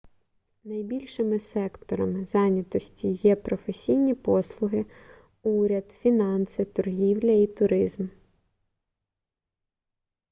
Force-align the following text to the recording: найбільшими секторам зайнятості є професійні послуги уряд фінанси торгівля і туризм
найбільшими 0.63 1.39
секторам 1.39 2.25
зайнятості 2.25 3.07
є 3.11 3.35
професійні 3.35 4.15
послуги 4.15 4.85
уряд 5.43 5.91
фінанси 5.91 6.65
торгівля 6.65 7.31
і 7.31 7.47
туризм 7.47 8.07